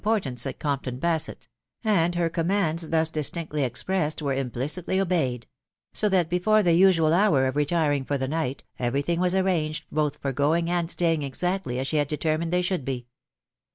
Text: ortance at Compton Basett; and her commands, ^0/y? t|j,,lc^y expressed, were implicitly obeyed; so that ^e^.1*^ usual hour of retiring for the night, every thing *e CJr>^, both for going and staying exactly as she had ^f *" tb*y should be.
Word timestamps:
ortance 0.03 0.47
at 0.47 0.57
Compton 0.57 0.97
Basett; 0.99 1.47
and 1.83 2.15
her 2.15 2.27
commands, 2.27 2.87
^0/y? 2.87 3.03
t|j,,lc^y 3.11 3.63
expressed, 3.63 4.19
were 4.19 4.33
implicitly 4.33 4.99
obeyed; 4.99 5.45
so 5.93 6.09
that 6.09 6.31
^e^.1*^ 6.31 6.75
usual 6.75 7.13
hour 7.13 7.45
of 7.45 7.55
retiring 7.55 8.03
for 8.03 8.17
the 8.17 8.27
night, 8.27 8.63
every 8.79 9.03
thing 9.03 9.19
*e 9.19 9.21
CJr>^, 9.21 9.83
both 9.91 10.17
for 10.17 10.33
going 10.33 10.71
and 10.71 10.89
staying 10.89 11.21
exactly 11.21 11.77
as 11.77 11.85
she 11.85 11.97
had 11.97 12.09
^f 12.09 12.17
*" 12.17 12.17
tb*y 12.41 12.61
should 12.61 12.83
be. 12.83 13.05